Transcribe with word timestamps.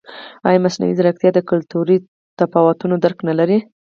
ایا 0.47 0.63
مصنوعي 0.65 0.93
ځیرکتیا 0.97 1.29
د 1.33 1.39
کلتوري 1.49 1.97
تفاوتونو 2.39 2.95
درک 3.03 3.19
نه 3.27 3.33
لري؟ 3.39 3.57